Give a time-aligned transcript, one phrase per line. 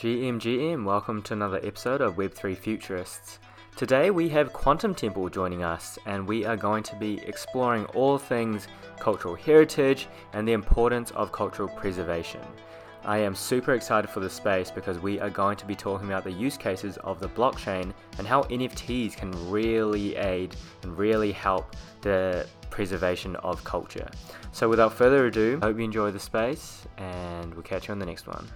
[0.00, 3.38] GM GM, welcome to another episode of Web3 Futurists.
[3.76, 8.16] Today we have Quantum Temple joining us, and we are going to be exploring all
[8.16, 8.66] things
[8.98, 12.40] cultural heritage and the importance of cultural preservation.
[13.04, 16.24] I am super excited for this space because we are going to be talking about
[16.24, 21.76] the use cases of the blockchain and how NFTs can really aid and really help
[22.00, 24.08] the preservation of culture.
[24.52, 28.06] So, without further ado, hope you enjoy the space, and we'll catch you on the
[28.06, 28.48] next one.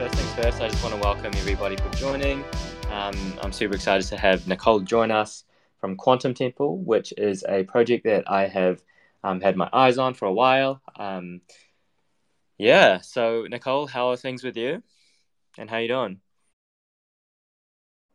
[0.00, 2.42] First things first, I just want to welcome everybody for joining.
[2.90, 5.44] Um, I'm super excited to have Nicole join us
[5.78, 8.82] from Quantum Temple, which is a project that I have
[9.22, 10.80] um, had my eyes on for a while.
[10.98, 11.42] Um,
[12.56, 14.82] yeah, so Nicole, how are things with you?
[15.58, 16.22] And how you doing?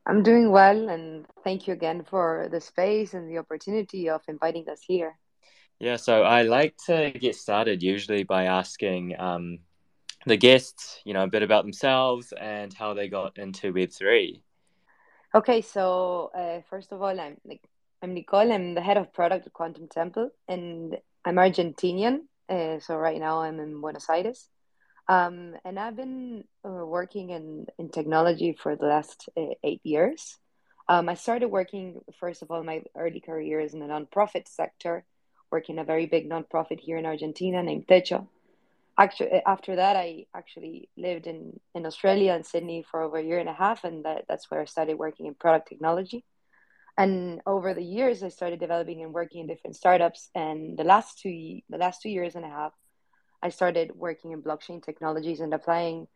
[0.08, 4.67] I'm doing well, and thank you again for the space and the opportunity of inviting
[4.70, 5.20] us here.
[5.77, 9.59] Yeah, so I like to get started usually by asking um,
[10.26, 14.42] the guests, you know, a bit about themselves and how they got into Web three.
[15.34, 17.62] Okay, so uh, first of all, I'm like
[18.02, 18.52] I'm Nicole.
[18.52, 22.22] I'm the head of product at Quantum Temple, and I'm Argentinian.
[22.50, 24.48] Uh, so right now I'm in Buenos Aires,
[25.08, 30.38] um, and I've been uh, working in in technology for the last uh, eight years.
[30.88, 35.04] Um, I started working first of all my early career is in the nonprofit sector,
[35.52, 38.28] working a very big nonprofit here in Argentina named Techo
[38.98, 43.24] actually eh, after that i actually lived in in australia and sydney for over a
[43.24, 46.24] year and a half and that, that's where i started working in product technology.
[46.98, 51.20] And over the years i started developing and working in different startups and the last
[51.20, 52.73] two the last two years and a half
[53.44, 56.08] i started working in blockchain technologies and applying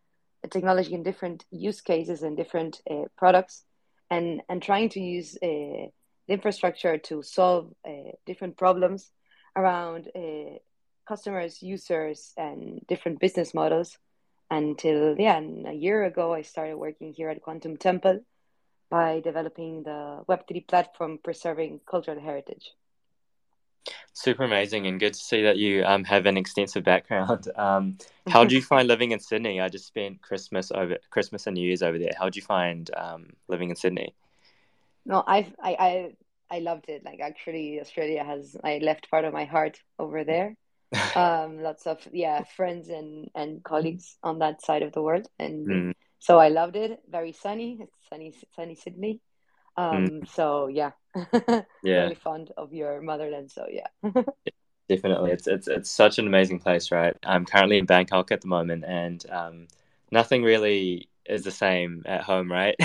[0.50, 3.66] technology in different use cases and different uh, products
[4.10, 5.88] and and trying to use uh,
[6.28, 9.12] the infrastructure to solve uh, different problems
[9.58, 10.08] around
[11.10, 13.98] customers, users, and different business models
[14.52, 18.22] until yeah, a year ago I started working here at Quantum Temple
[18.90, 22.74] by developing the Web3 platform preserving cultural heritage.
[24.14, 27.48] Super amazing and good to see that you um, have an extensive background.
[27.66, 27.98] Um,
[28.28, 29.60] how do you find living in Sydney?
[29.60, 32.14] I just spent Christmas over Christmas and New Year's over there.
[32.20, 34.14] How do you find um, living in Sydney?
[35.06, 35.92] No, I've, I I
[36.56, 37.04] I loved it.
[37.04, 40.56] Like actually, Australia has I left part of my heart over there
[41.16, 45.68] um, lots of yeah friends and and colleagues on that side of the world, and
[45.68, 45.94] mm.
[46.20, 47.00] so I loved it.
[47.10, 49.22] Very sunny, it's sunny, sunny Sydney.
[49.78, 50.28] Um, mm.
[50.30, 50.92] so yeah,
[51.84, 53.52] yeah, really fond of your motherland.
[53.52, 53.88] So yeah.
[54.90, 57.16] Definitely, it's it's it's such an amazing place, right?
[57.24, 59.68] I'm currently in Bangkok at the moment, and um,
[60.12, 62.76] nothing really is the same at home, right?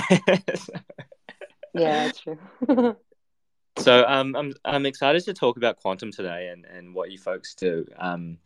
[1.74, 2.96] yeah, true.
[3.78, 7.54] So um, I'm I'm excited to talk about quantum today and, and what you folks
[7.54, 7.86] do.
[7.98, 8.38] Um,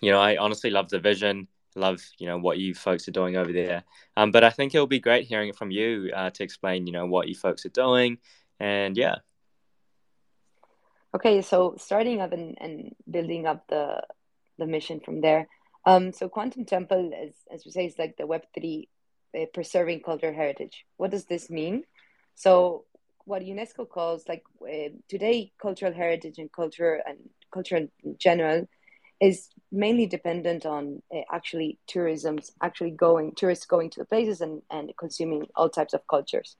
[0.00, 3.36] you know, I honestly love the vision, love you know what you folks are doing
[3.36, 3.82] over there.
[4.16, 6.92] Um, but I think it'll be great hearing it from you uh, to explain you
[6.92, 8.18] know what you folks are doing,
[8.58, 9.16] and yeah.
[11.12, 14.02] Okay, so starting up and, and building up the
[14.58, 15.48] the mission from there.
[15.84, 18.88] Um, so Quantum Temple, as as we say, is like the Web three
[19.34, 20.86] uh, preserving cultural heritage.
[20.96, 21.84] What does this mean?
[22.36, 22.84] So
[23.24, 27.18] what UNESCO calls like uh, today cultural heritage and culture and
[27.52, 28.66] culture in general
[29.20, 34.62] is mainly dependent on uh, actually tourism, actually going tourists going to the places and,
[34.70, 36.56] and consuming all types of cultures.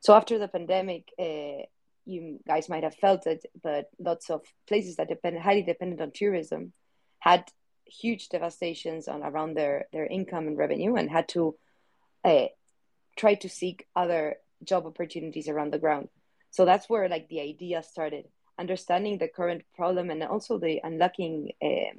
[0.00, 1.66] So after the pandemic, uh,
[2.06, 6.12] you guys might have felt it, but lots of places that depend highly dependent on
[6.14, 6.72] tourism
[7.18, 7.44] had
[7.84, 11.56] huge devastations on around their their income and revenue and had to
[12.24, 12.46] uh,
[13.16, 16.08] try to seek other job opportunities around the ground.
[16.50, 18.26] So that's where like the idea started,
[18.58, 21.98] understanding the current problem and also the unlocking um,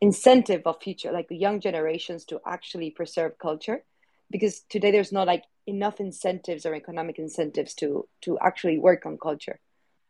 [0.00, 3.84] incentive of future, like the young generations to actually preserve culture,
[4.30, 9.18] because today there's not like enough incentives or economic incentives to to actually work on
[9.18, 9.60] culture.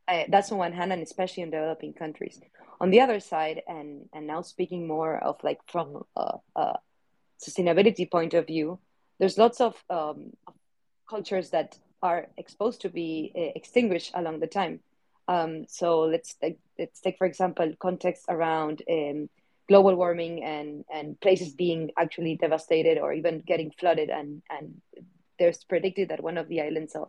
[0.07, 2.41] Uh, that's on one hand, and especially in developing countries.
[2.81, 6.79] On the other side, and and now speaking more of like from a, a
[7.45, 8.79] sustainability point of view,
[9.19, 10.33] there's lots of um,
[11.09, 14.81] cultures that are exposed to be uh, extinguished along the time.
[15.29, 19.29] Um, so let's take, let's take for example context around um,
[19.69, 24.81] global warming and and places being actually devastated or even getting flooded and and
[25.39, 27.09] there's predicted that one of the islands of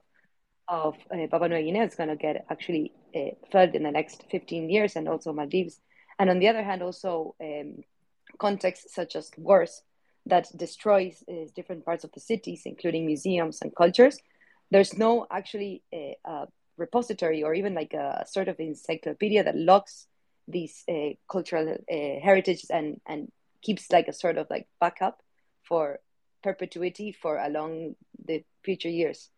[0.68, 4.24] of uh, Papua New Guinea is going to get actually uh, flooded in the next
[4.32, 5.82] 15 years and also Maldives.
[6.18, 7.84] And on the other hand, also um,
[8.38, 9.84] contexts such as wars
[10.26, 14.18] that destroys uh, different parts of the cities, including museums and cultures,
[14.72, 16.48] there's no actually a, a
[16.78, 20.08] repository or even like a sort of encyclopedia that logs
[20.48, 23.32] these uh, cultural uh, heritages and and
[23.62, 25.22] keeps like a sort of like backup
[25.64, 26.00] for
[26.42, 27.96] perpetuity for along
[28.26, 29.30] the future years.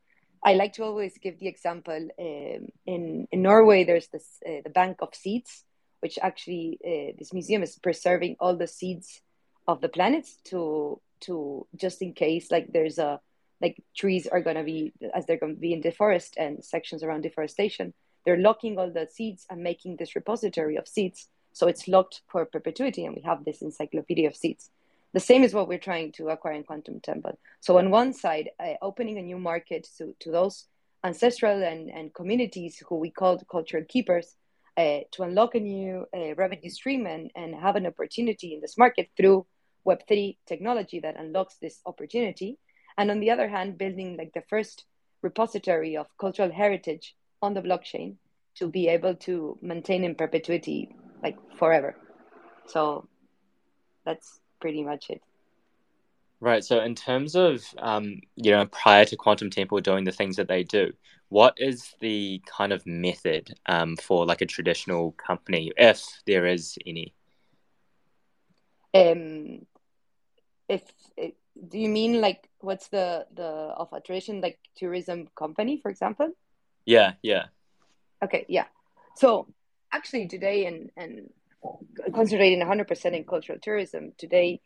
[0.46, 3.84] I like to always give the example um, in in Norway.
[3.84, 5.64] There's this uh, the Bank of Seeds,
[6.00, 9.22] which actually uh, this museum is preserving all the seeds
[9.68, 13.20] of the planets to to just in case like there's a
[13.62, 16.64] like trees are going to be as they're going to be in the forest and
[16.64, 17.94] sections around deforestation
[18.26, 21.28] they're locking all the seeds and making this repository of seeds.
[21.52, 24.70] So it's locked for perpetuity and we have this encyclopedia of seeds.
[25.14, 27.38] The same is what we're trying to acquire in quantum temple.
[27.60, 30.66] So on one side uh, opening a new market to, to those
[31.04, 34.36] ancestral and, and communities who we call cultural keepers
[34.78, 38.78] uh, to unlock a new uh, revenue stream and, and have an opportunity in this
[38.78, 39.46] market through
[39.86, 42.58] web3 technology that unlocks this opportunity
[42.98, 44.86] and on the other hand building like the first
[45.22, 48.16] repository of cultural heritage on the blockchain
[48.56, 51.96] to be able to maintain in perpetuity like forever.
[52.68, 53.08] So
[54.06, 55.22] that's pretty much it.
[56.40, 56.64] Right.
[56.64, 60.48] So in terms of um, you know prior to quantum temple doing the things that
[60.48, 60.94] they do
[61.34, 66.78] what is the kind of method um, for like a traditional company if there is
[66.86, 67.12] any?
[68.94, 69.66] Um
[70.70, 70.84] if
[71.70, 76.32] do you mean like what's the the of a tradition like tourism company for example?
[76.86, 77.46] Yeah yeah.
[78.24, 78.66] Okay yeah.
[79.16, 79.48] So
[79.92, 81.30] actually today and and
[82.14, 84.62] concentrating 100% in cultural tourism today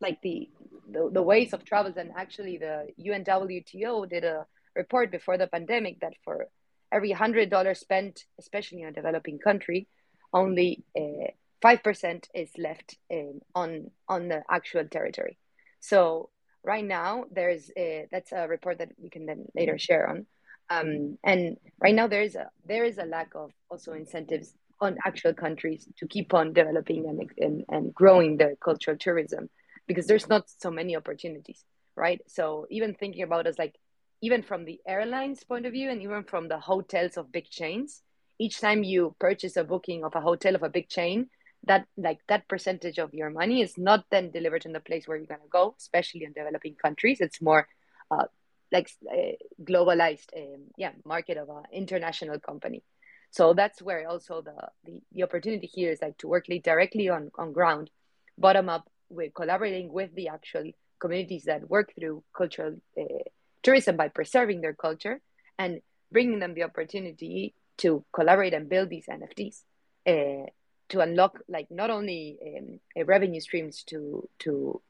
[0.00, 0.50] like the,
[0.90, 4.44] the the ways of travels and actually the unwto did a
[4.74, 6.48] report before the pandemic that for
[6.92, 9.88] every hundred dollars spent especially in a developing country
[10.34, 11.30] only uh,
[11.62, 15.38] five percent is left in, on on the actual territory
[15.86, 16.30] so
[16.64, 20.26] right now there's a, that's a report that we can then later share on.
[20.68, 24.98] Um, and right now there is a there is a lack of also incentives on
[25.06, 29.48] actual countries to keep on developing and, and, and growing their cultural tourism
[29.86, 32.20] because there's not so many opportunities, right?
[32.26, 33.76] So even thinking about us like
[34.20, 38.02] even from the airlines point of view and even from the hotels of big chains,
[38.40, 41.28] each time you purchase a booking of a hotel of a big chain,
[41.66, 45.16] that like that percentage of your money is not then delivered in the place where
[45.16, 47.20] you're going to go especially in developing countries.
[47.20, 47.68] It's more
[48.10, 48.26] uh,
[48.72, 52.82] like uh, globalized um, yeah market of an international company.
[53.30, 57.30] So that's where also the, the the opportunity here is like to work directly on
[57.36, 57.90] on ground
[58.38, 63.24] bottom up with collaborating with the actual communities that work through cultural uh,
[63.62, 65.20] tourism by preserving their culture
[65.58, 65.80] and
[66.12, 69.62] bringing them the opportunity to collaborate and build these nfts
[70.06, 70.46] uh,
[70.88, 74.80] to unlock like not only um, revenue streams to to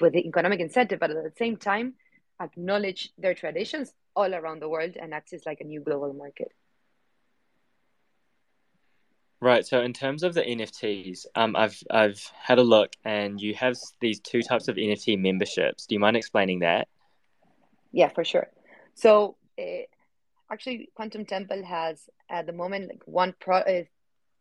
[0.00, 1.94] with the economic incentive, but at the same time
[2.40, 6.52] acknowledge their traditions all around the world and access like a new global market.
[9.42, 9.66] Right.
[9.66, 13.76] So in terms of the NFTs, um, I've I've had a look, and you have
[14.00, 15.86] these two types of NFT memberships.
[15.86, 16.88] Do you mind explaining that?
[17.90, 18.48] Yeah, for sure.
[18.94, 19.86] So uh,
[20.52, 23.84] actually, Quantum Temple has at the moment like one pro uh,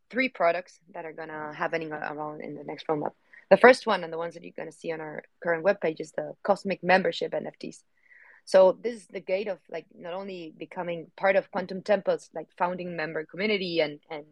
[0.09, 3.13] three products that are gonna happening around in the next roadmap.
[3.49, 6.11] The first one and the ones that you're gonna see on our current webpage is
[6.11, 7.83] the Cosmic Membership NFTs.
[8.45, 12.47] So this is the gate of like not only becoming part of Quantum Temple's like
[12.57, 14.25] founding member community and and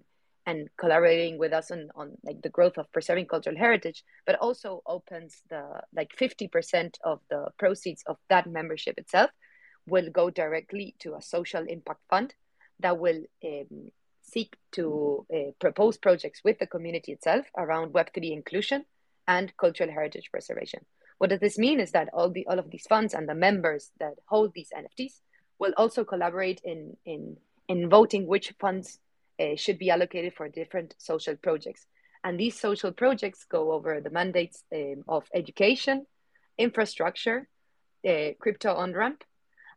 [0.47, 4.81] and collaborating with us on, on like the growth of preserving cultural heritage, but also
[4.87, 9.29] opens the like 50% of the proceeds of that membership itself
[9.87, 12.33] will go directly to a social impact fund
[12.79, 13.91] that will um,
[14.27, 18.85] seek to uh, propose projects with the community itself around Web3 inclusion
[19.27, 20.85] and cultural heritage preservation.
[21.17, 23.91] What does this mean is that all, the, all of these funds and the members
[23.99, 25.13] that hold these NFTs
[25.59, 28.99] will also collaborate in, in, in voting which funds
[29.39, 31.85] uh, should be allocated for different social projects.
[32.23, 36.05] And these social projects go over the mandates um, of education,
[36.57, 37.47] infrastructure,
[38.07, 39.23] uh, crypto on ramp,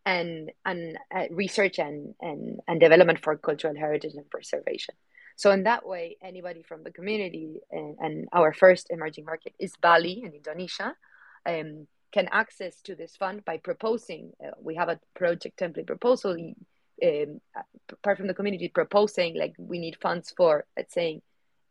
[0.06, 4.94] and and uh, research and, and and development for cultural heritage and preservation.
[5.36, 9.72] So in that way, anybody from the community and, and our first emerging market is
[9.80, 10.94] Bali in Indonesia,
[11.46, 14.32] um, can access to this fund by proposing.
[14.44, 16.36] Uh, we have a project template proposal.
[17.02, 17.40] Um,
[17.90, 21.22] apart from the community proposing, like we need funds for, let's say,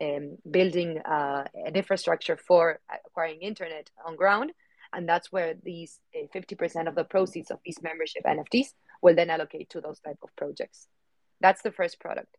[0.02, 4.52] um, building uh, an infrastructure for acquiring internet on ground
[4.94, 8.68] and that's where these uh, 50% of the proceeds of these membership nfts
[9.02, 10.88] will then allocate to those type of projects.
[11.42, 12.36] That's the first product.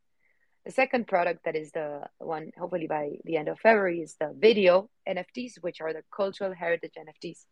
[0.67, 4.35] The second product that is the one hopefully by the end of february is the
[4.37, 7.47] video nfts which are the cultural heritage nfts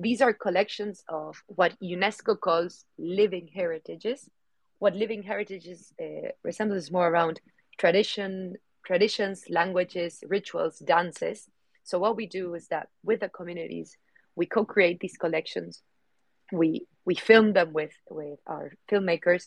[0.00, 4.30] these are collections of what unesco calls living heritages.
[4.78, 7.38] What living heritages uh, resembles more around
[7.76, 8.54] tradition
[8.86, 11.50] traditions languages rituals dances.
[11.84, 13.94] So what we do is that with the communities,
[14.40, 15.82] we co-create these collections.
[16.50, 19.44] We we film them with with our filmmakers.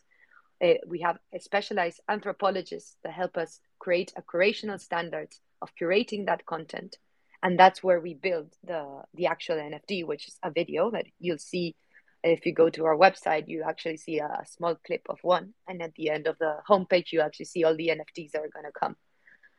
[0.63, 6.45] Uh, we have specialized anthropologists that help us create a curational standards of curating that
[6.45, 6.91] content,
[7.41, 8.83] and that's where we build the
[9.15, 11.75] the actual NFT, which is a video that you'll see
[12.23, 15.53] if you go to our website, you actually see a, a, small clip of one,
[15.67, 18.55] and at the end of the homepage, you actually see all the NFTs that are
[18.55, 18.95] going to come.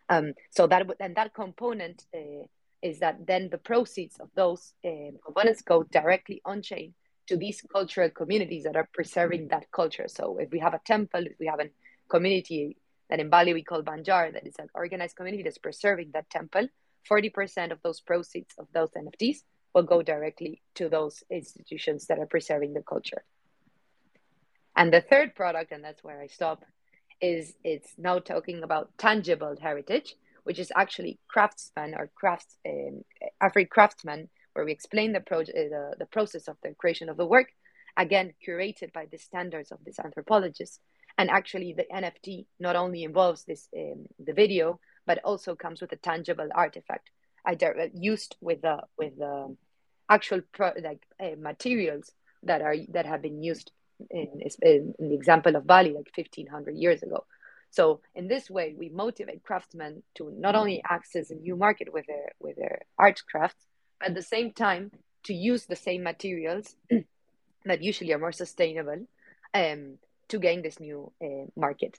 [0.08, 0.26] Um,
[0.56, 2.46] so that and that component uh,
[2.84, 6.92] is that then the proceeds of those um, components go directly on chain
[7.26, 10.06] to these cultural communities that are preserving that culture.
[10.06, 11.70] So if we have a temple, if we have a
[12.10, 12.76] community
[13.08, 16.68] that in Bali we call Banjar, that is an organized community that's preserving that temple,
[17.10, 19.38] 40% of those proceeds of those NFTs
[19.74, 23.24] will go directly to those institutions that are preserving the culture.
[24.76, 26.64] And the third product, and that's where I stop,
[27.22, 33.02] is it's now talking about tangible heritage, which is actually craftsman or crafts um,
[33.42, 37.16] Afri craftsman, where we explain the, pro- uh, the, the process of the creation of
[37.16, 37.48] the work,
[37.96, 40.80] again curated by the standards of this anthropologist.
[41.16, 45.92] And actually, the NFT not only involves this um, the video, but also comes with
[45.92, 47.10] a tangible artifact.
[47.46, 49.56] I uh, used with the with the
[50.08, 52.10] actual pro- like uh, materials
[52.42, 53.70] that are that have been used
[54.10, 57.24] in, in the example of Bali like 1500 years ago.
[57.74, 62.06] So in this way, we motivate craftsmen to not only access a new market with
[62.06, 63.66] their with their art crafts,
[63.98, 64.92] but at the same time
[65.24, 66.76] to use the same materials
[67.64, 69.08] that usually are more sustainable
[69.54, 71.98] um, to gain this new uh, market.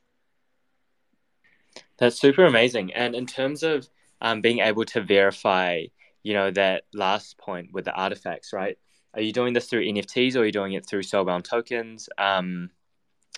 [1.98, 2.94] That's super amazing.
[2.94, 3.90] And in terms of
[4.22, 5.88] um, being able to verify,
[6.24, 8.78] you know, that last point with the artifacts, right?
[9.14, 12.08] Are you doing this through NFTs or are you doing it through soulbound tokens?
[12.18, 12.70] Um,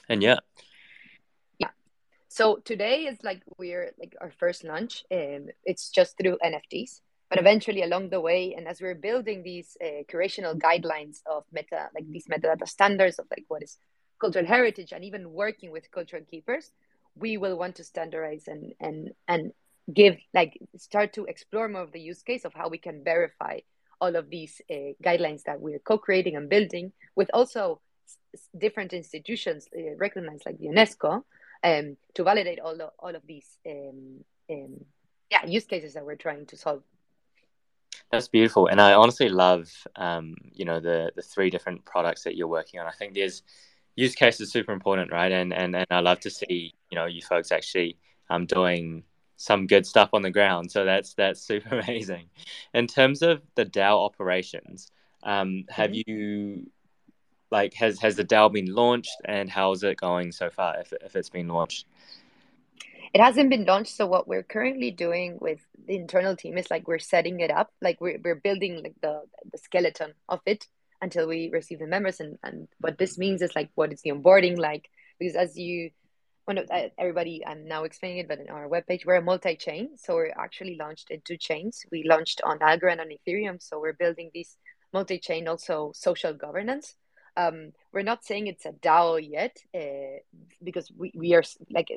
[0.07, 0.39] and yeah.
[2.29, 5.03] So today is like we're like our first launch.
[5.11, 9.77] Um, it's just through NFTs, but eventually along the way, and as we're building these
[9.81, 13.77] uh, curational guidelines of meta, like these metadata standards of like what is
[14.19, 16.71] cultural heritage, and even working with cultural keepers,
[17.15, 19.53] we will want to standardize and and and
[19.93, 23.59] give like start to explore more of the use case of how we can verify
[24.01, 27.79] all of these uh, guidelines that we're co-creating and building with also
[28.57, 31.23] different institutions uh, recognized like UNESCO
[31.67, 34.85] um, to validate all of, all of these um, um,
[35.29, 36.83] yeah use cases that we're trying to solve.
[38.11, 42.35] That's beautiful, and I honestly love um, you know the the three different products that
[42.35, 42.87] you're working on.
[42.87, 43.43] I think there's
[43.95, 45.31] use cases super important, right?
[45.31, 47.97] And and and I love to see you know you folks actually
[48.29, 49.03] um, doing
[49.35, 50.71] some good stuff on the ground.
[50.71, 52.29] So that's that's super amazing.
[52.73, 54.91] In terms of the DAO operations,
[55.23, 56.09] um, have mm-hmm.
[56.11, 56.71] you
[57.51, 61.15] like has has the DAO been launched and how's it going so far if if
[61.15, 61.85] it's been launched?
[63.13, 63.95] It hasn't been launched.
[63.95, 67.71] So what we're currently doing with the internal team is like we're setting it up,
[67.81, 70.67] like we're we're building like the the skeleton of it
[71.01, 72.19] until we receive the members.
[72.19, 74.89] And and what this means is like what is the onboarding like?
[75.19, 75.91] Because as you
[76.47, 80.31] uh, everybody i'm now explaining it but in our webpage we're a multi-chain so we're
[80.37, 84.55] actually launched in two chains we launched on algorand and ethereum so we're building this
[84.93, 86.95] multi-chain also social governance
[87.37, 90.19] um, we're not saying it's a DAO yet uh,
[90.63, 91.89] because we, we are like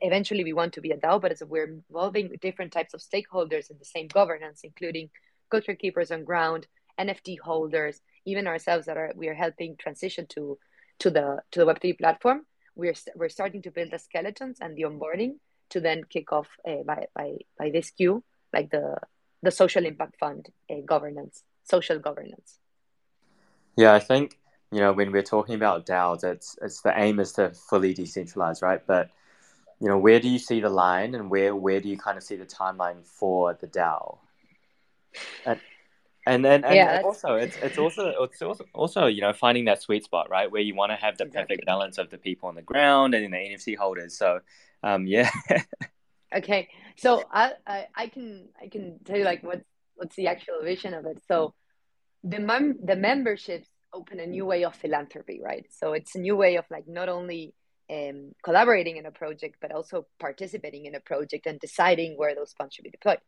[0.00, 3.70] eventually we want to be a DAO, but as we're involving different types of stakeholders
[3.70, 5.10] in the same governance, including
[5.50, 10.56] culture keepers on ground, NFT holders, even ourselves that are we are helping transition to
[11.00, 12.46] to the to the Web3 platform.
[12.76, 15.34] We're we're starting to build the skeletons and the onboarding
[15.70, 18.22] to then kick off uh, by by by this queue
[18.52, 18.96] like the
[19.42, 22.58] the social impact fund uh, governance, social governance.
[23.76, 24.38] Yeah, I think
[24.72, 28.62] you know, when we're talking about DAOs, it's it's the aim is to fully decentralize,
[28.62, 28.80] right?
[28.86, 29.10] But
[29.80, 32.22] you know, where do you see the line, and where where do you kind of
[32.22, 34.18] see the timeline for the DAO?
[35.46, 35.60] And
[36.26, 39.82] and then and, yeah, also it's it's also it's also also you know finding that
[39.82, 41.56] sweet spot, right, where you want to have the exactly.
[41.56, 44.16] perfect balance of the people on the ground and in the NFT holders.
[44.16, 44.40] So,
[44.82, 45.30] um, yeah.
[46.36, 49.62] okay, so I, I I can I can tell you like what
[49.94, 51.22] what's the actual vision of it.
[51.26, 51.54] So
[52.22, 55.66] the mem- the memberships open a new way of philanthropy, right?
[55.70, 57.54] So it's a new way of like not only
[57.90, 62.52] um, collaborating in a project, but also participating in a project and deciding where those
[62.52, 63.18] funds should be deployed.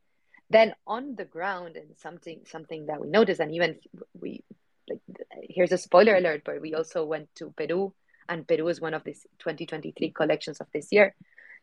[0.50, 3.76] Then on the ground, and something something that we noticed, and even
[4.12, 4.44] we
[4.88, 5.00] like
[5.48, 7.94] here's a spoiler alert, but we also went to Peru,
[8.28, 11.14] and Peru is one of these 2023 collections of this year.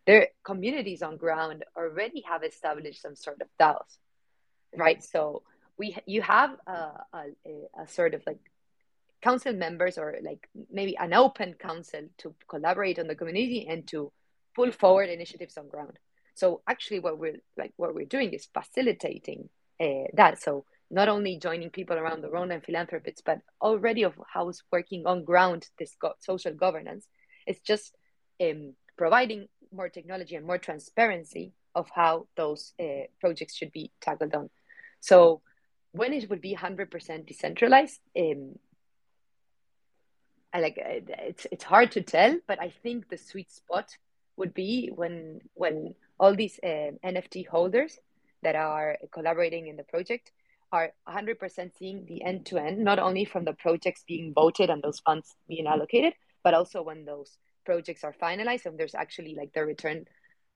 [0.08, 3.98] Their communities on ground already have established some sort of DAOs,
[4.75, 5.03] right?
[5.03, 5.44] So
[5.77, 7.24] we you have a, a,
[7.84, 8.39] a sort of like
[9.22, 14.12] council members or like maybe an open council to collaborate on the community and to
[14.56, 16.00] pull forward initiatives on ground
[16.40, 19.50] so actually what we're like what we're doing is facilitating
[19.80, 20.42] uh, that.
[20.42, 25.06] So not only joining people around the world and philanthropists, but already of how's working
[25.06, 27.08] on ground this go- social governance.
[27.46, 27.96] It's just
[28.42, 34.34] um, providing more technology and more transparency of how those uh, projects should be tackled
[34.34, 34.50] on.
[35.00, 35.42] So
[35.92, 38.56] when it would be 100% decentralized, um,
[40.53, 43.96] I like it's it's hard to tell, but I think the sweet spot
[44.38, 48.00] would be when when all these uh, NFT holders
[48.41, 50.32] that are collaborating in the project
[50.72, 54.84] are 100% seeing the end to end, not only from the projects being voted and
[54.84, 56.13] those funds being allocated,
[56.44, 60.06] but also when those projects are finalized and there's actually like the return,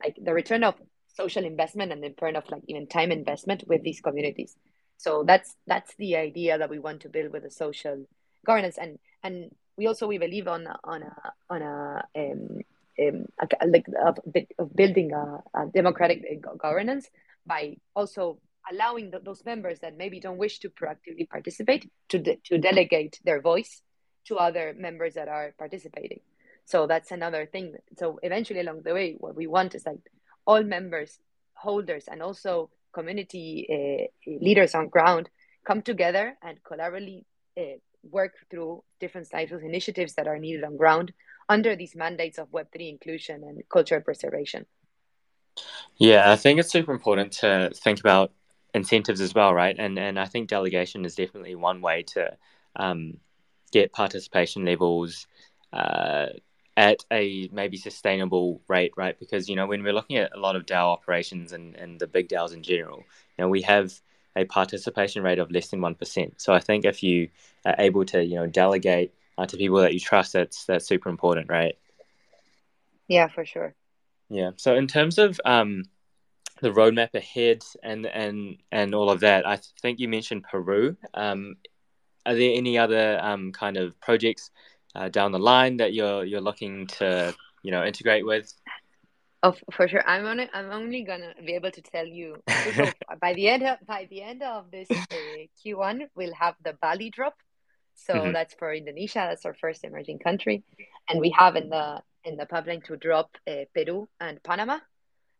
[0.04, 0.76] like the return of
[1.08, 4.56] social investment and the return of like even time investment with these communities.
[4.98, 8.06] So that's that's the idea that we want to build with the social
[8.46, 12.60] governance, and and we also we believe on on a on a um,
[13.00, 13.26] um,
[13.68, 14.20] like of
[14.76, 16.22] building a, a democratic
[16.58, 17.10] governance
[17.46, 18.40] by also
[18.72, 23.20] allowing the, those members that maybe don't wish to proactively participate to, de- to delegate
[23.26, 23.82] their voice
[24.26, 26.22] to other members that are participating.
[26.66, 27.76] So that's another thing.
[27.98, 30.00] So eventually along the way, what we want is like
[30.46, 31.20] all members,
[31.54, 35.30] holders, and also community uh, leaders on ground
[35.66, 37.26] come together and collaboratively
[37.58, 41.14] uh, work through different types of initiatives that are needed on ground
[41.50, 44.66] under these mandates of Web3 inclusion and cultural preservation.
[45.98, 48.32] Yeah, I think it's super important to think about
[48.74, 49.76] incentives as well, right?
[49.78, 52.36] And and I think delegation is definitely one way to
[52.76, 53.18] um,
[53.72, 55.28] get participation levels
[55.72, 56.28] uh,
[56.76, 59.18] at a maybe sustainable rate, right?
[59.20, 62.08] Because you know when we're looking at a lot of DAO operations and and the
[62.08, 63.00] big DAOs in general,
[63.38, 63.94] you know we have
[64.36, 66.42] a participation rate of less than one percent.
[66.42, 67.30] So I think if you
[67.66, 71.10] are able to you know delegate uh, to people that you trust, that's that's super
[71.10, 71.78] important, right?
[73.08, 73.76] Yeah, for sure.
[74.30, 74.52] Yeah.
[74.56, 75.84] So in terms of um,
[76.64, 79.46] the roadmap ahead and and and all of that.
[79.46, 80.96] I think you mentioned Peru.
[81.14, 81.56] Um,
[82.26, 84.50] are there any other um, kind of projects
[84.96, 88.54] uh, down the line that you're you're looking to you know integrate with?
[89.44, 90.02] Oh, for sure.
[90.08, 92.42] I'm on I'm only gonna be able to tell you
[93.22, 94.96] by the end of by the end of this uh,
[95.60, 97.36] Q1, we'll have the Bali drop.
[97.96, 98.32] So mm-hmm.
[98.32, 99.28] that's for Indonesia.
[99.28, 100.64] That's our first emerging country,
[101.10, 104.80] and we have in the in the pipeline to drop uh, Peru and Panama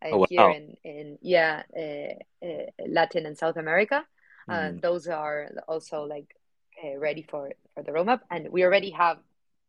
[0.04, 0.26] oh, wow.
[0.30, 4.04] here in in yeah uh, uh, Latin and South America.
[4.50, 4.82] Mm.
[4.82, 6.36] those are also like
[6.84, 9.20] uh, ready for for the roadmap, and we already have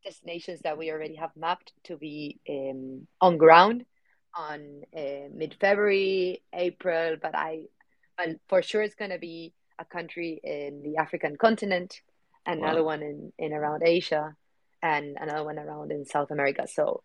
[0.04, 3.84] destinations that we already have mapped to be um, on ground
[4.36, 7.16] on uh, mid February, April.
[7.20, 7.64] But I,
[8.16, 12.00] but for sure, it's going to be a country in the African continent,
[12.46, 12.96] another wow.
[12.96, 14.34] one in in around Asia,
[14.82, 16.66] and another one around in South America.
[16.68, 17.02] So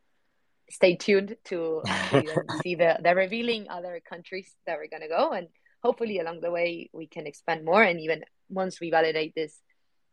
[0.70, 1.82] stay tuned to
[2.63, 5.48] see the, the revealing other countries that we're going to go and
[5.82, 9.62] hopefully along the way we can expand more and even once we validate this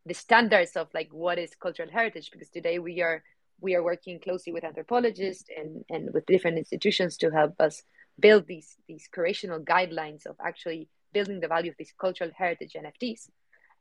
[0.06, 3.22] the standards of like what is cultural heritage because today we are
[3.60, 7.82] we are working closely with anthropologists and and with different institutions to help us
[8.18, 13.28] build these these curational guidelines of actually building the value of these cultural heritage nfts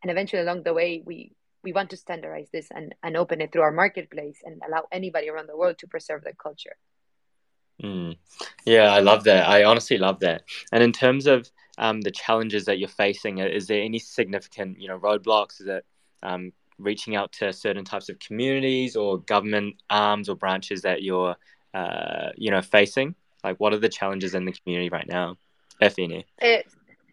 [0.02, 1.34] and eventually along the way we
[1.66, 5.30] we want to standardize this and, and open it through our marketplace and allow anybody
[5.30, 6.78] around the world to preserve their culture.
[7.84, 8.18] Mm.
[8.66, 9.50] Yeah, I love that.
[9.50, 10.44] I honestly love that.
[10.72, 14.80] And in terms of um, the challenges that you're facing, uh, is there any significant,
[14.80, 15.60] you know, roadblocks?
[15.60, 15.86] Is it
[16.24, 21.36] um, reaching out to certain types of communities or government arms or branches that you're,
[21.74, 23.16] uh, you know, facing?
[23.44, 25.38] Like, what are the challenges in the community right now,
[25.80, 26.26] if any?
[26.40, 26.66] It,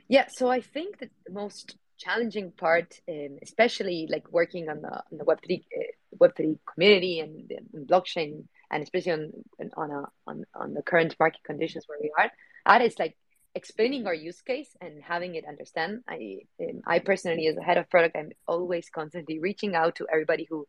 [0.09, 4.93] yeah, so I think that the most challenging part, um, especially like working on the
[4.93, 5.83] on the Web three uh,
[6.19, 9.33] Web three community and, and, blockchain, and especially on
[9.77, 12.31] on a, on on the current market conditions where we are.
[12.67, 13.17] That is like
[13.55, 16.03] explaining our use case and having it understand.
[16.09, 20.07] I um, I personally, as a head of product, I'm always constantly reaching out to
[20.13, 20.67] everybody who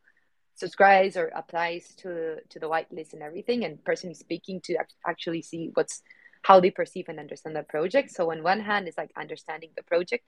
[0.55, 5.71] subscribes or applies to to the whitelist and everything, and personally speaking to actually see
[5.73, 6.01] what's
[6.43, 8.11] how they perceive and understand the project.
[8.11, 10.25] So on one hand, it's like understanding the project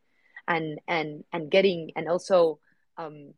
[0.48, 2.60] and and and getting and also
[2.98, 3.34] um,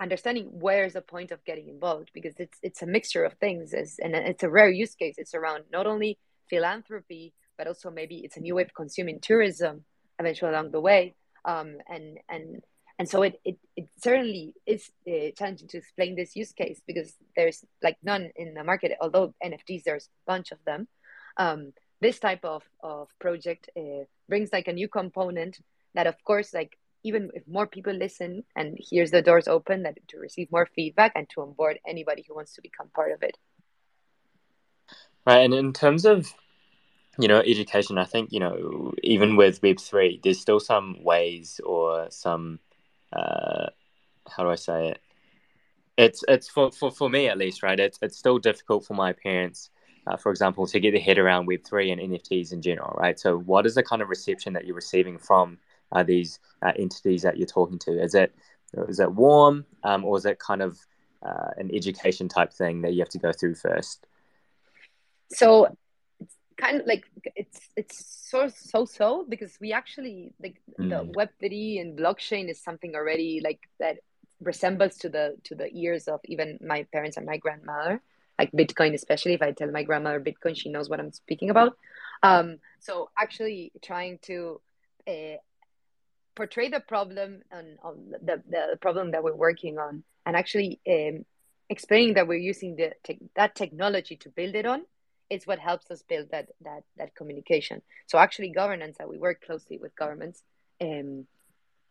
[0.00, 3.98] understanding where's the point of getting involved because it's it's a mixture of things it's,
[3.98, 8.36] and it's a rare use case it's around not only philanthropy but also maybe it's
[8.36, 9.84] a new way of consuming tourism
[10.18, 11.14] eventually along the way.
[11.44, 12.62] Um, and and
[12.98, 17.14] and so it, it, it certainly is uh, challenging to explain this use case because
[17.36, 20.88] there's like none in the market although nfts there's a bunch of them.
[21.36, 25.58] Um, this type of, of project uh, brings like a new component
[25.94, 29.96] that of course like even if more people listen and hears the doors open that
[30.08, 33.36] to receive more feedback and to onboard anybody who wants to become part of it.
[35.24, 36.32] Right and in terms of
[37.18, 42.06] you know, education, I think, you know, even with Web3, there's still some ways or
[42.10, 42.60] some,
[43.12, 43.66] uh,
[44.28, 45.00] how do I say it?
[45.96, 47.78] It's, it's for, for, for me at least, right?
[47.78, 49.70] It's, it's still difficult for my parents,
[50.06, 53.18] uh, for example, to get their head around Web3 and NFTs in general, right?
[53.18, 55.58] So, what is the kind of reception that you're receiving from
[55.90, 58.00] uh, these uh, entities that you're talking to?
[58.00, 58.32] Is it,
[58.88, 60.78] is it warm um, or is it kind of
[61.22, 64.06] uh, an education type thing that you have to go through first?
[65.30, 65.76] So
[66.58, 67.04] kind of like
[67.36, 70.90] it's it's so so so because we actually like mm.
[70.90, 73.98] the web 3 and blockchain is something already like that
[74.40, 78.00] resembles to the to the ears of even my parents and my grandmother
[78.38, 79.34] like bitcoin especially.
[79.34, 81.76] If i tell my grandmother bitcoin she knows what i'm speaking about.
[82.22, 84.60] Um so actually trying to
[85.06, 85.38] uh,
[86.34, 91.24] portray the problem and on the, the problem that we're working on and actually um,
[91.68, 94.82] explaining that we're using the te- that technology to build it on
[95.30, 97.82] it's what helps us build that that that communication.
[98.06, 100.42] So actually, governance that we work closely with governments,
[100.80, 101.26] um,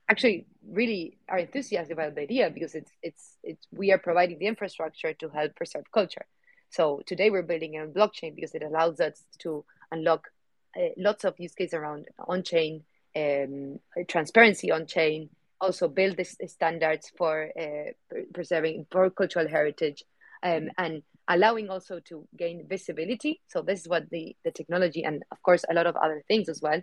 [0.09, 4.47] actually really are enthusiastic about the idea because it's it's it's we are providing the
[4.47, 6.25] infrastructure to help preserve culture.
[6.69, 10.27] So today we're building a blockchain because it allows us to unlock
[10.77, 12.83] uh, lots of use cases around on-chain
[13.15, 20.03] um, transparency on-chain, also build the standards for uh, preserving for cultural heritage,
[20.43, 23.41] um, and allowing also to gain visibility.
[23.47, 26.49] So this is what the, the technology and of course a lot of other things
[26.49, 26.81] as well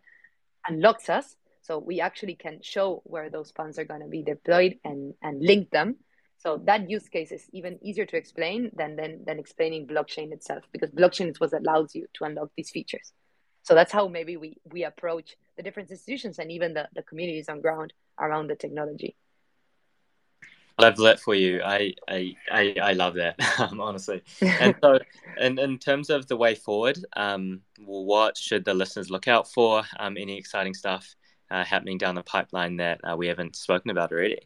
[0.68, 1.36] unlocks us.
[1.62, 5.42] So we actually can show where those funds are going to be deployed and, and
[5.42, 5.96] link them.
[6.36, 10.64] So that use case is even easier to explain than, than, than explaining blockchain itself,
[10.72, 13.12] because blockchain is what allows you to unlock these features.
[13.62, 17.48] So that's how maybe we, we approach the different institutions and even the, the communities
[17.48, 19.16] on ground around the technology
[20.78, 21.62] love that for you.
[21.62, 24.22] I I I, I love that um, honestly.
[24.42, 24.98] And so,
[25.40, 29.82] in in terms of the way forward, um, what should the listeners look out for?
[29.98, 31.14] Um, any exciting stuff
[31.50, 34.40] uh, happening down the pipeline that uh, we haven't spoken about already?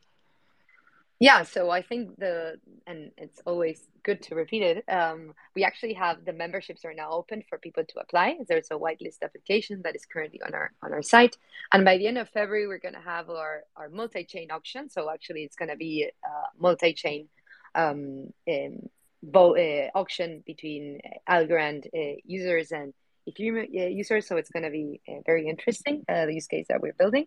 [1.21, 4.85] Yeah, so I think the and it's always good to repeat it.
[4.89, 8.37] Um, we actually have the memberships are now open for people to apply.
[8.47, 11.37] There's a whitelist application that is currently on our on our site,
[11.73, 14.91] and by the end of February, we're going to have our our multi chain auction.
[14.91, 17.29] So actually, it's going to be a multi chain
[17.75, 18.89] um, um,
[19.21, 22.95] bo- uh, auction between Algorand uh, users and
[23.29, 24.29] Ethereum uh, users.
[24.29, 27.27] So it's going to be uh, very interesting uh, the use case that we're building.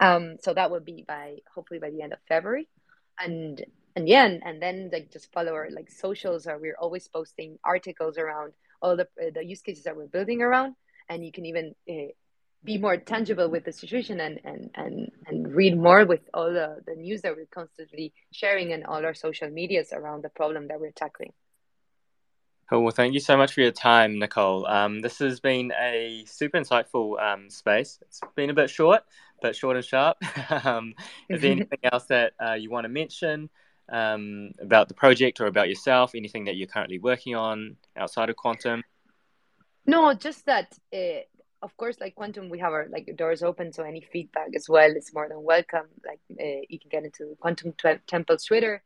[0.00, 2.66] Um, so that will be by hopefully by the end of February
[3.20, 3.64] and
[3.96, 7.58] and yeah and, and then like just follow our like socials or we're always posting
[7.64, 10.74] articles around all the the use cases that we're building around
[11.08, 12.10] and you can even uh,
[12.64, 16.80] be more tangible with the situation and and and and read more with all the
[16.86, 20.80] the news that we're constantly sharing and all our social medias around the problem that
[20.80, 21.32] we're tackling
[22.68, 22.82] Cool.
[22.82, 24.66] Well, thank you so much for your time, Nicole.
[24.66, 27.98] Um, this has been a super insightful um, space.
[28.02, 29.04] It's been a bit short,
[29.40, 30.16] but short and sharp.
[30.64, 30.94] um,
[31.28, 33.50] is there anything else that uh, you want to mention
[33.88, 36.14] um, about the project or about yourself?
[36.14, 38.82] Anything that you're currently working on outside of quantum?
[39.86, 40.72] No, just that.
[40.92, 41.22] Uh,
[41.60, 44.90] of course, like quantum, we have our like doors open, so any feedback as well
[44.92, 45.86] is more than welcome.
[46.06, 47.74] Like uh, you can get into Quantum
[48.06, 48.82] Temple's Twitter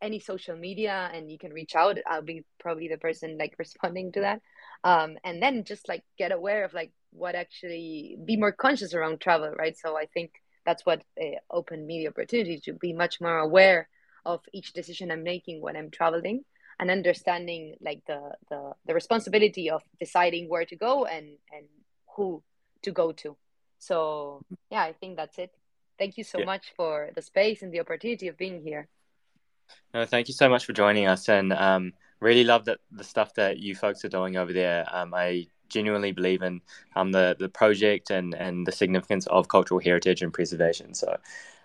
[0.00, 4.12] any social media and you can reach out i'll be probably the person like responding
[4.12, 4.40] to that
[4.84, 9.20] um, and then just like get aware of like what actually be more conscious around
[9.20, 9.76] travel right?
[9.76, 10.32] So i think
[10.64, 13.88] that's what uh, open media opportunity to be much more aware
[14.24, 16.44] of each decision i'm making when i'm traveling
[16.78, 21.66] and understanding like the the, the responsibility of deciding where to go and and
[22.16, 22.42] who
[22.82, 23.36] to go to.
[23.78, 25.52] So yeah i think that's it.
[25.98, 26.46] Thank you so yeah.
[26.46, 28.88] much for the space and the opportunity of being here.
[29.94, 33.34] No, thank you so much for joining us, and um, really love that the stuff
[33.34, 34.86] that you folks are doing over there.
[34.90, 36.60] Um, I genuinely believe in
[36.96, 40.94] um, the the project and and the significance of cultural heritage and preservation.
[40.94, 41.16] So,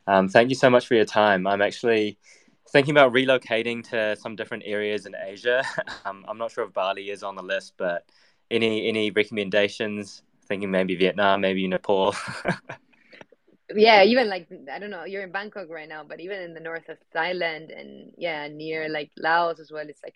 [0.07, 1.47] um, thank you so much for your time.
[1.47, 2.17] I'm actually
[2.69, 5.63] thinking about relocating to some different areas in Asia.
[6.05, 8.05] um, I'm not sure if Bali is on the list, but
[8.49, 10.23] any any recommendations?
[10.47, 12.15] Thinking maybe Vietnam, maybe Nepal.
[13.75, 16.59] yeah even like i don't know you're in bangkok right now but even in the
[16.59, 20.15] north of thailand and yeah near like laos as well it's like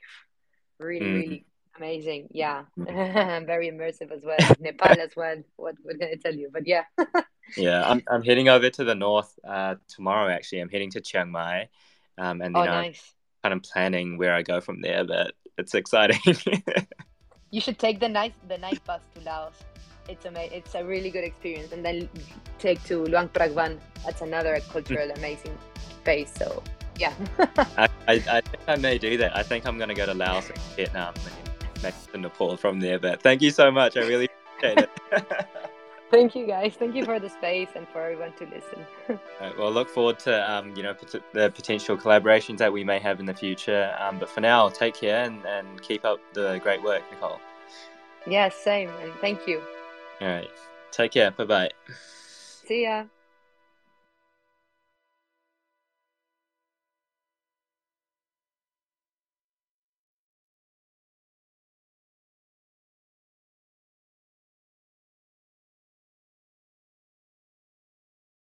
[0.82, 1.15] really mm.
[1.15, 1.46] really
[1.78, 3.46] amazing yeah mm.
[3.46, 6.84] very immersive as well nepal as well what, can i tell you but yeah
[7.58, 11.32] yeah I'm, I'm heading over to the north uh tomorrow actually i'm heading to chiang
[11.32, 11.70] mai
[12.17, 13.13] um and then oh, nice.
[13.44, 16.20] i'm kind of planning where i go from there but it's exciting
[17.52, 19.54] you should take the night the night bus to laos
[20.08, 20.58] it's amazing.
[20.58, 21.72] it's a really good experience.
[21.72, 22.10] And then
[22.60, 23.80] take to Luang Prabang.
[24.06, 25.17] That's another cultural mm.
[25.17, 25.58] amazing
[26.04, 26.32] place.
[26.36, 26.63] So
[27.02, 27.14] yeah.
[27.78, 29.36] I, I, I, think I may do that.
[29.36, 32.80] I think I'm going to go to Laos and Vietnam and maybe to Nepal from
[32.80, 33.00] there.
[33.00, 33.98] But thank you so much.
[33.98, 35.48] I really appreciate it.
[36.12, 36.74] Thank you, guys.
[36.78, 38.86] Thank you for the space and for everyone to listen.
[39.40, 43.00] right, well, look forward to um, you know pot- the potential collaborations that we may
[43.00, 43.96] have in the future.
[43.98, 47.40] Um, but for now, take care and, and keep up the great work, Nicole.
[48.28, 49.62] Yes, yeah, same, and thank you.
[50.20, 50.52] All right,
[50.92, 51.32] take care.
[51.32, 51.72] Bye bye.
[52.68, 53.06] See ya.